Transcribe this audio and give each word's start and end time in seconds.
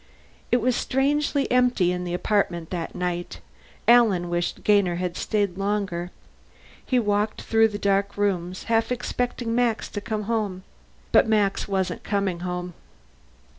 It 0.51 0.61
was 0.61 0.75
strangely 0.75 1.45
empty 1.51 1.91
in 1.91 2.05
the 2.05 2.15
apartment 2.15 2.71
that 2.71 2.95
night; 2.95 3.39
Alan 3.87 4.31
wished 4.31 4.63
Gainer 4.63 4.95
had 4.95 5.15
stayed 5.15 5.59
longer. 5.59 6.09
He 6.83 6.97
walked 6.97 7.43
through 7.43 7.67
the 7.67 7.77
dark 7.77 8.17
rooms, 8.17 8.63
half 8.63 8.91
expecting 8.91 9.53
Max 9.53 9.87
to 9.89 10.01
come 10.01 10.23
home. 10.23 10.63
But 11.11 11.27
Max 11.27 11.67
wasn't 11.67 12.03
coming 12.03 12.39
home. 12.39 12.73